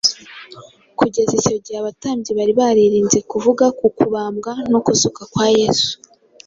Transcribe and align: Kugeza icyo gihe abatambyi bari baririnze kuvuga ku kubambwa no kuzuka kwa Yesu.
Kugeza 0.99 1.31
icyo 1.39 1.57
gihe 1.63 1.77
abatambyi 1.81 2.31
bari 2.37 2.53
baririnze 2.59 3.17
kuvuga 3.31 3.65
ku 3.77 3.85
kubambwa 3.97 4.51
no 4.71 4.79
kuzuka 4.85 5.21
kwa 5.31 5.47
Yesu. 5.59 5.91